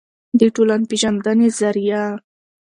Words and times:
دټولنپېژندې 0.39 1.47
ظریه 1.59 2.03